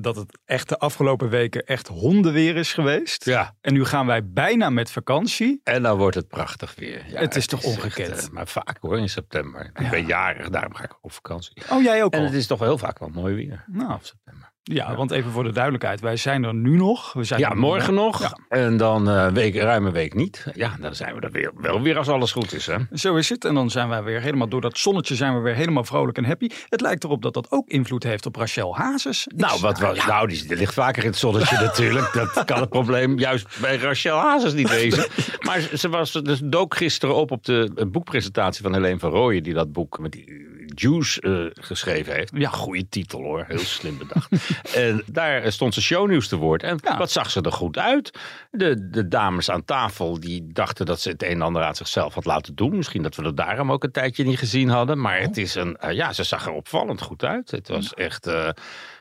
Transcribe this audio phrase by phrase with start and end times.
[0.00, 3.24] Dat het echt de afgelopen weken echt hondenweer is geweest.
[3.24, 3.56] Ja.
[3.60, 5.60] En nu gaan wij bijna met vakantie.
[5.64, 7.04] En dan wordt het prachtig weer.
[7.08, 8.22] Ja, Het is toch echt, ongekend?
[8.26, 9.70] eh, maar vaak hoor, in september.
[9.80, 11.62] Ik ben jarig, daarom ga ik op vakantie.
[11.70, 12.24] Oh, jij ook En al?
[12.24, 13.64] het is toch wel heel vaak wel mooi weer.
[13.66, 14.51] Nou, september.
[14.62, 16.00] Ja, want even voor de duidelijkheid.
[16.00, 17.12] Wij zijn er nu nog.
[17.12, 18.20] We zijn Ja, morgen nog.
[18.20, 18.38] Ja.
[18.48, 20.46] En dan eh week, ruim een week niet.
[20.54, 22.66] Ja, dan zijn we er weer, wel weer als alles goed is.
[22.66, 22.76] Hè?
[22.92, 23.44] Zo is het.
[23.44, 26.24] En dan zijn wij weer helemaal door dat zonnetje zijn we weer helemaal vrolijk en
[26.24, 26.48] happy.
[26.68, 29.26] Het lijkt erop dat dat ook invloed heeft op Rachel Hazes.
[29.36, 32.12] Nou, wat, wat, nou die, die ligt vaker in het zonnetje natuurlijk.
[32.12, 35.06] Dat kan het probleem juist bij Rachel Hazes niet wezen.
[35.40, 39.42] Maar ze was dus dook gisteren op op de eh, boekpresentatie van Helene van Rooyen...
[39.42, 42.30] die dat boek met die Juice eh, geschreven heeft.
[42.34, 43.44] Ja, goede titel hoor.
[43.48, 44.28] Heel slim bedacht.
[44.74, 46.62] en daar stond ze shownieuws te woord.
[46.62, 46.96] En Ja.
[46.98, 48.18] wat zag ze er goed uit?
[48.50, 52.14] De, de dames aan tafel die dachten dat ze het een en ander aan zichzelf
[52.14, 52.76] had laten doen.
[52.76, 55.00] Misschien dat we er daarom ook een tijdje niet gezien hadden.
[55.00, 55.76] Maar het is een...
[55.76, 57.50] eh, ja, ze zag er opvallend goed uit.
[57.50, 58.26] Het was echt...
[58.26, 58.48] eh,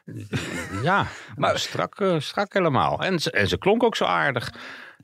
[0.84, 3.00] ja, maar strak, strak helemaal.
[3.04, 4.52] En ze, en ze klonk ook zo aardig.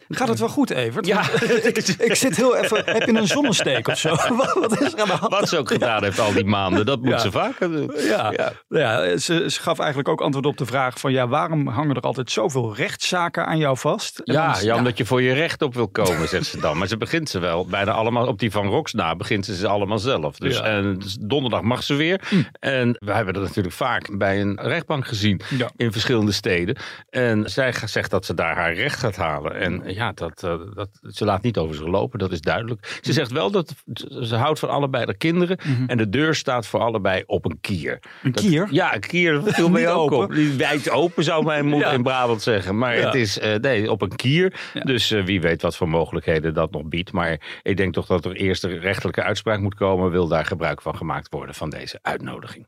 [0.10, 1.06] Gaat het wel goed, Evert?
[1.06, 1.22] Ja.
[1.64, 2.82] ik, ik zit heel even...
[2.86, 4.10] Heb je een zonnesteek of zo?
[4.36, 5.32] wat, wat is er aan de hand?
[5.34, 7.18] Wat ze ook gedaan heeft al die maanden, dat moet Ja.
[7.18, 7.92] ze vaker doen.
[7.98, 8.52] Ja, Ja.
[8.70, 9.18] ja.
[9.18, 11.12] ze, ze gaf eigenlijk ook antwoord op de vraag van...
[11.12, 14.20] ja, waarom hangen er altijd zoveel rechtszaken aan jou vast?
[14.20, 16.78] En Ja, dan- ja, omdat je voor je recht op wil komen, zegt ze dan.
[16.78, 19.68] Maar ze begint ze wel, bijna allemaal op die van Rox na, begint ze ze
[19.68, 20.38] allemaal zelf.
[20.38, 22.22] Dus, en, dus donderdag mag ze weer.
[22.60, 25.42] En we hebben dat natuurlijk vaak bij een rechtbank gezien
[25.76, 26.78] in verschillende steden.
[27.10, 29.56] En zij zegt dat ze daar haar recht gaat halen.
[29.56, 33.00] En ja, dat, eh, dat, ze laat niet over zich lopen, dat is duidelijk.
[33.02, 33.74] Ze zegt wel dat
[34.22, 35.58] ze houdt van allebei de kinderen.
[35.88, 38.00] En de deur staat voor allebei op een kier.
[38.24, 38.68] Een Dat- kier?
[38.72, 40.18] ja, een kier, viel mij ook open.
[40.26, 40.34] op.
[40.34, 41.94] Die wijd open zou mijn moeder Ja.
[41.94, 42.78] in Brabant zeggen.
[42.78, 43.06] Maar Ja.
[43.06, 44.54] het is eh, nee, op een kier.
[44.74, 44.82] Ja.
[44.82, 47.12] Dus eh, wie weet wat voor mogelijkheden dat nog biedt.
[47.12, 50.12] Maar ik denk toch dat er eerst een rechterlijke uitspraak moet komen.
[50.12, 52.68] Wil daar gebruik van gemaakt worden van deze uitnodiging.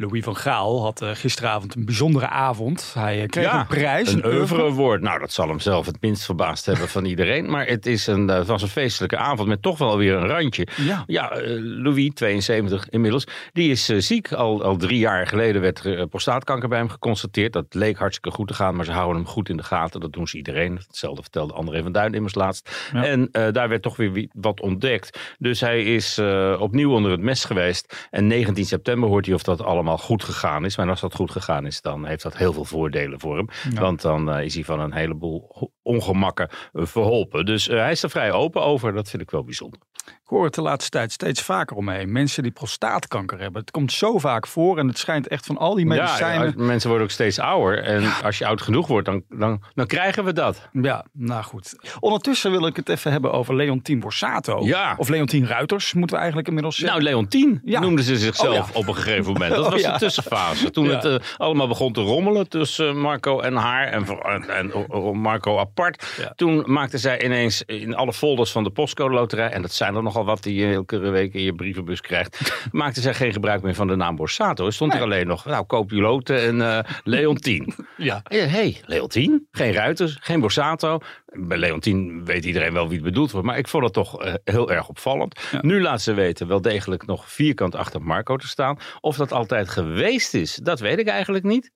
[0.00, 2.90] Louis van Gaal had eh, gisteravond een bijzondere avond.
[2.94, 4.12] Hij eh, kreeg een prijs.
[4.12, 5.00] Een oeuvre award.
[5.00, 7.50] Nou, dat zal hem zelf het minst verbaasd hebben van iedereen.
[7.50, 10.66] Maar het is een, eh, was een feestelijke avond met toch wel weer een randje.
[10.76, 11.04] Ja.
[11.06, 14.32] Ja, Louis, 72 inmiddels, die is ziek.
[14.32, 17.52] Al, al drie jaar geleden werd prostaatkanker bij hem geconstateerd.
[17.52, 20.00] Dat leek hartstikke goed te gaan, maar ze houden hem goed in de gaten.
[20.00, 20.76] Dat doen ze iedereen.
[20.76, 22.88] Hetzelfde vertelde André van Duin immers laatst.
[22.92, 23.04] Ja.
[23.04, 25.18] En daar werd toch weer wat ontdekt.
[25.38, 26.18] Dus hij is
[26.58, 28.08] opnieuw onder het mes geweest.
[28.10, 30.76] En 19 september hoort hij of dat allemaal goed gegaan is.
[30.76, 33.48] Maar als dat goed gegaan is, dan heeft dat heel veel voordelen voor hem.
[33.74, 37.46] Want dan eh, is hij van een heleboel ongemakken eh, verholpen.
[37.46, 38.92] Dus eh, hij is er vrij open over.
[38.92, 39.80] Dat vind ik wel bijzonder.
[40.08, 42.12] Ik hoor het de laatste tijd steeds vaker omheen.
[42.12, 43.60] Mensen die prostaatkanker hebben.
[43.60, 46.54] Het komt zo vaak voor en het schijnt echt van al die medicijnen.
[46.56, 47.82] Ja, mensen worden ook steeds ouder.
[47.84, 50.68] En als je oud genoeg wordt, dan, dan, dan krijgen we dat.
[50.72, 51.74] Ja, nou goed.
[52.00, 54.64] Ondertussen wil ik het even hebben over Leontien Borsato.
[54.64, 54.94] Ja.
[54.98, 56.98] Of Leontien Ruiters, moeten we eigenlijk inmiddels zeggen.
[57.02, 57.80] Nou, Leontien Ja.
[57.80, 59.54] noemden ze zichzelf Oh, op een gegeven moment.
[59.54, 60.70] Dat Oh, was de tussenfase.
[60.70, 63.86] Toen het eh, allemaal begon te rommelen tussen Marco en haar.
[63.86, 66.14] En, en, en Marco apart.
[66.16, 66.32] Ja.
[66.36, 69.50] Toen maakte zij ineens in alle folders van de postcode loterij.
[69.50, 72.52] En dat zijn er nogal wat die je elke week in je brievenbus krijgt.
[72.72, 74.66] maakte zij geen gebruik meer van de naam Borsato.
[74.66, 77.74] Er stond er alleen nog, nou, koop je loten en eh Leontien.
[77.96, 78.20] Ja.
[78.24, 79.46] Hé, hey, Leontien?
[79.50, 80.98] Geen Ruiters, geen Borsato.
[81.26, 83.46] Bij Leontien weet iedereen wel wie het bedoeld wordt.
[83.46, 85.40] Maar ik vond het toch eh, heel erg opvallend.
[85.60, 88.78] Nu laat ze weten wel degelijk nog vierkant achter Marco te staan.
[89.00, 91.70] Of dat altijd geweest is, dat weet ik eigenlijk niet.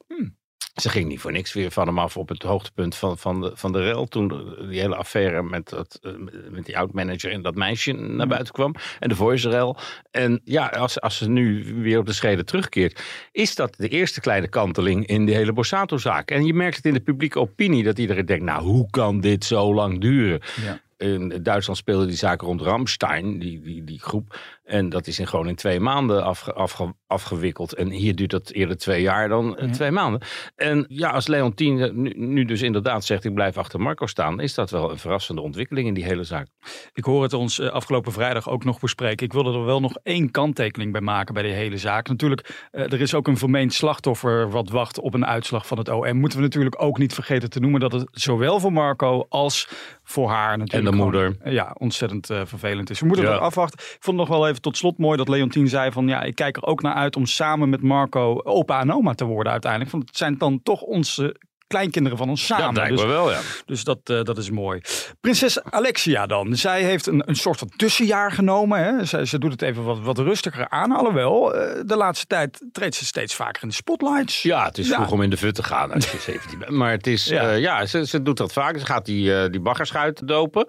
[0.72, 3.50] Ze ging niet voor niks weer van hem af op het hoogtepunt van, van, de,
[3.54, 4.06] van de rel.
[4.06, 6.12] Toen de- die hele affaire met, dat, eh,
[6.50, 8.74] met die oud-manager en dat meisje naar buiten kwam.
[8.98, 9.76] En de voice-rel.
[10.10, 13.02] En ja, als, als ze nu weer op de schreden terugkeert.
[13.32, 16.30] Is dat de eerste kleine kanteling in die hele Borsato-zaak.
[16.30, 17.84] En je merkt het in de publieke opinie.
[17.84, 20.40] Dat iedereen denkt, nou hoe kan dit zo lang duren?
[20.64, 20.80] Ja.
[20.96, 24.38] In Duitsland speelde die zaak rond Ramstein, die, die, die groep.
[24.62, 27.74] En dat is in gewoon in twee maanden afge, afge- afgewikkeld.
[27.74, 30.20] En hier duurt dat eerder twee jaar dan eh, twee maanden.
[30.56, 34.40] En ja, als Leontien eh, nu, nu dus inderdaad zegt ik blijf achter Marco staan...
[34.40, 36.46] is dat wel een verrassende ontwikkeling in die hele zaak.
[36.92, 39.26] Ik hoor het ons eh, afgelopen vrijdag ook nog bespreken.
[39.26, 42.08] Ik wilde er wel nog één kanttekening bij maken bij de hele zaak.
[42.08, 46.16] Natuurlijk, er is ook een vermeend slachtoffer wat wacht op een uitslag van het OM.
[46.16, 49.68] Moeten we natuurlijk ook niet vergeten te noemen dat het zowel voor Marco als
[50.02, 51.36] voor haar natuurlijk En de moeder.
[51.44, 53.00] ja, ontzettend vervelend is.
[53.00, 53.30] We moeten Ja.
[53.32, 53.78] er afwachten.
[53.78, 56.34] Ik vond het nog wel even tot slot mooi dat Leontien zei van ja, ik
[56.34, 59.92] kijk er ook naar uit om samen met Marco opa en oma te worden uiteindelijk.
[59.92, 61.36] Want het zijn dan toch onze
[61.72, 62.82] kleinkinderen van ons samen.
[62.82, 63.38] Ja, dus, wel, ja.
[63.66, 64.80] dus dat, eh, dat is mooi.
[65.20, 66.56] Prinses Alexia dan.
[66.56, 68.78] Zij heeft een, een soort van tussenjaar genomen.
[68.84, 69.04] Hè.
[69.04, 70.92] Ze, ze doet het even wat, wat rustiger aan.
[70.92, 74.42] Alhoewel, eh, de laatste tijd treedt ze steeds vaker in de spotlights.
[74.42, 74.94] Ja, het is Ja.
[74.94, 76.70] vroeg om in de fut te gaan als je 17 bent.
[76.70, 77.42] Maar het is, Ja.
[77.42, 78.78] ja, ja ze, ze doet dat vaak.
[78.78, 80.66] Ze gaat die, eh, die baggerschuit dopen.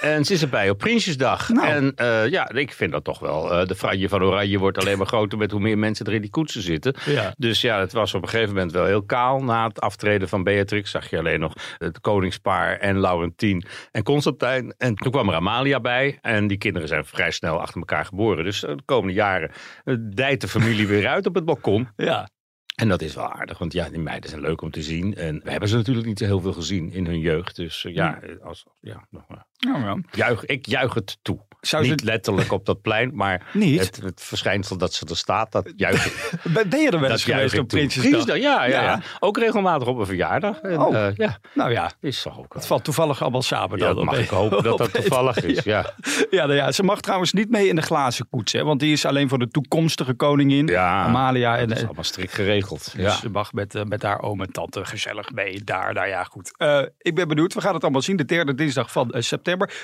[0.00, 1.48] En ze is erbij op Prinsjesdag.
[1.48, 1.68] Nou.
[1.68, 3.52] En eh, ja, ik vind dat toch wel.
[3.52, 6.20] eh, de franje van Oranje wordt alleen maar groter met hoe meer mensen er in
[6.20, 6.94] die koetsen zitten.
[7.04, 7.34] Ja.
[7.36, 9.42] Dus ja, het was op een gegeven moment wel heel kaal.
[9.42, 14.74] Na het aftreden van Beatrix zag je alleen nog het koningspaar en Laurentien en Constantijn.
[14.78, 16.18] En toen kwam er Amalia bij.
[16.20, 18.44] En die kinderen zijn vrij snel achter elkaar geboren.
[18.44, 19.50] Dus eh, de komende jaren
[19.84, 21.88] eh, dijt de familie weer uit op het balkon.
[21.96, 22.28] Ja.
[22.74, 25.14] En dat is wel aardig, want ja, die meiden zijn leuk om te zien.
[25.14, 27.56] En we hebben ze natuurlijk niet zo heel veel gezien in hun jeugd.
[27.56, 29.46] Dus eh, ja, als, ja, nog maar.
[29.64, 29.96] Nou, ja.
[30.10, 31.38] Juich, ik juich het toe.
[31.60, 33.42] Zou ze- niet letterlijk op dat plein, maar?
[33.52, 37.24] Het, het verschijnsel dat ze er staat, dat juich ik, Ben je er wel eens
[37.24, 37.68] geweest op.
[37.68, 38.36] Prinsjesdag?
[38.36, 38.82] Ja, ja, Ja.
[38.82, 39.00] ja.
[39.20, 40.60] Ook regelmatig op een verjaardag.
[40.60, 41.06] En, Oh.
[41.06, 43.94] eh, ja, Nou ja, is toch ook het valt toevallig allemaal samen Ja, dan.
[43.96, 45.62] dat mag ik hopen dat dat toevallig is.
[45.74, 45.92] Ja,
[46.30, 48.92] Ja, nou ja, ze mag trouwens niet mee in de glazen koets, hè, want die
[48.92, 51.56] is alleen voor de toekomstige koningin, Ja, Amalia.
[51.56, 52.92] En, dat is eh, allemaal strikt geregeld.
[52.96, 53.10] dus Ja.
[53.10, 55.92] ze mag met, eh, met haar oom en tante gezellig mee daar.
[55.94, 56.50] Nou ja, goed.
[56.98, 57.54] Ik ben benieuwd.
[57.54, 58.16] We gaan het allemaal zien.
[58.16, 59.22] De derde dinsdag van eh,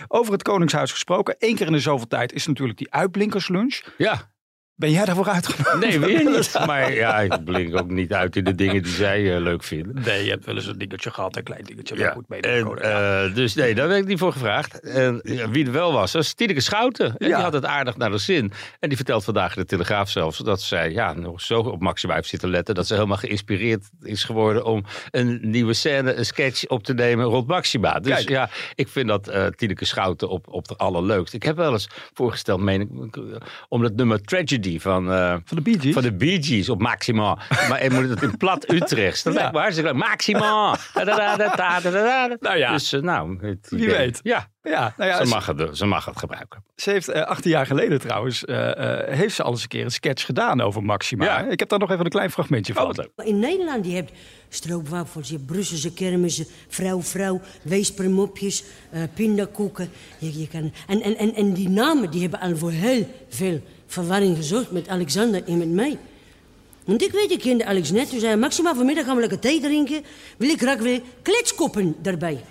[0.09, 1.35] Over het Koningshuis gesproken.
[1.39, 3.83] Eén keer in de zoveel tijd is natuurlijk die uitblinkerslunch.
[3.99, 4.30] ja,
[4.81, 5.79] Ben jij daarvoor uitgenodigd?
[5.81, 6.55] nee, weer niet.
[6.67, 10.03] Maar ja, ik blink ook niet uit in de dingen die zij eh, leuk vinden.
[10.05, 11.97] Nee, je hebt wel eens een dingetje gehad, een klein dingetje.
[11.97, 14.81] Ja, goed, mee en, eh, dus nee, daar werd ik niet voor gevraagd.
[14.81, 17.07] En ja, wie er wel was, was Tineke Schouten.
[17.07, 17.35] En Ja.
[17.35, 18.53] die had het aardig naar de zin.
[18.81, 22.15] En die vertelt vandaag in de Telegraaf zelfs dat zij ja, nog zo op Maxima
[22.15, 22.75] heeft zitten letten.
[22.75, 27.25] Dat ze helemaal geïnspireerd is geworden om een nieuwe scène, een sketch op te nemen
[27.25, 27.99] rond Maxima.
[28.01, 28.29] Dus Kijk.
[28.29, 31.35] ja, ik vind dat eh Tineke Schouten op, op de allerleukst.
[31.35, 33.19] Ik heb wel eens voorgesteld, meen ik,
[33.69, 35.13] om dat nummer Tragedy van...
[35.13, 35.93] eh, Van de Bee Gees?
[35.93, 37.39] van de Bee Gees op Maxima.
[37.69, 39.23] maar je moet het in plat Utrechts.
[39.23, 39.39] Dat Ja.
[39.39, 39.99] lijkt me hartstikke leuk.
[40.09, 40.77] Maxima.
[42.41, 42.73] Nou ja.
[42.73, 44.21] Dus eh, nou, het Wie idee- weet.
[44.23, 46.65] Ja, Ja, nou ja, ze mag, het, ze mag het gebruiken.
[46.77, 49.85] ze heeft eh, 18 jaar geleden trouwens, eh, eh, heeft ze al eens een keer
[49.85, 51.25] een sketch gedaan over Maxima.
[51.25, 51.39] Ja.
[51.41, 52.93] Ik heb daar nog even een klein fragmentje van.
[52.97, 53.27] leuk.
[53.27, 54.13] In Nederland je hebt
[54.49, 59.91] stroopwafels, je hebt Brusselse kermissen, vrouw, vrouw, weespermopjes, eh pindakoeken.
[60.19, 63.61] Je, je kan, en, en, en, en die namen die hebben al voor heel veel
[63.91, 65.99] verwarring gezorgd met Alexander en met mij.
[66.85, 68.09] Want ik weet, ik kende Alex net.
[68.09, 70.05] Toen zei hij, Maxima, vanmiddag gaan we lekker thee drinken.
[70.37, 72.45] Wil ik graag weer kletskoppen daarbij.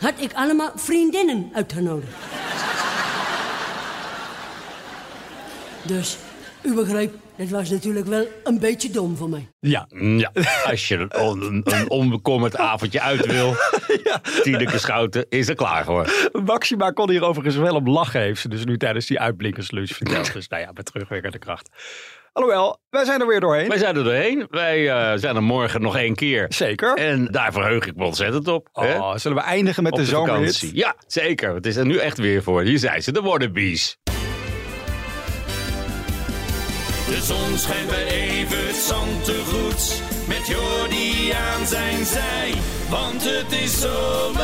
[0.00, 2.12] Had ik allemaal vriendinnen uitgenodigd.
[5.86, 6.16] Dus,
[6.62, 9.48] u begrijpt, dat was natuurlijk wel een beetje dom van mij.
[9.60, 9.86] Ja,
[10.16, 10.30] Ja,
[10.66, 13.54] als je een, on- een onbekommerd avondje uit wil.
[14.42, 16.28] Tineke Schouten is er klaar voor.
[16.44, 20.32] Maxima kon hier overigens wel om lachen, heeft ze dus nu tijdens die uitblinkerslunch verteld.
[20.32, 21.68] Dus nou ja, met terugwerkende kracht.
[22.32, 23.68] Alhoewel, wij zijn er weer doorheen.
[23.68, 24.46] Wij zijn er doorheen.
[24.50, 26.46] Wij eh, zijn er morgen nog één keer.
[26.48, 26.94] Zeker.
[26.96, 28.68] En daar verheug ik me ontzettend op.
[28.72, 28.98] hè?
[28.98, 30.36] Oh, zullen we eindigen met Op de, de zomerhit?
[30.56, 30.76] vakantie.
[30.78, 31.54] Ja, zeker.
[31.54, 32.62] Het is er nu echt weer voor.
[32.62, 33.98] Hier zijn ze, de Warnabees.
[37.22, 40.02] Zon schijnt bij Evert Zantegoed.
[40.28, 42.52] Met Jordi aan zijn zij,
[42.90, 44.40] want het is zomer.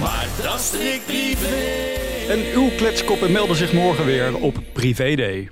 [0.00, 1.92] Maar dat strikt privé.
[2.28, 5.50] En uw kletskoppen melden zich morgen weer op Privé Day.